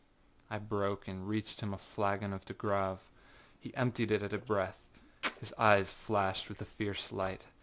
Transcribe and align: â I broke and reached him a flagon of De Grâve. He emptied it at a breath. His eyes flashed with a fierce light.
â 0.49 0.55
I 0.55 0.57
broke 0.57 1.07
and 1.07 1.29
reached 1.29 1.61
him 1.61 1.75
a 1.75 1.77
flagon 1.77 2.33
of 2.33 2.43
De 2.43 2.55
Grâve. 2.55 2.97
He 3.59 3.71
emptied 3.75 4.09
it 4.09 4.23
at 4.23 4.33
a 4.33 4.39
breath. 4.39 4.83
His 5.39 5.53
eyes 5.59 5.91
flashed 5.91 6.49
with 6.49 6.59
a 6.59 6.65
fierce 6.65 7.11
light. 7.11 7.45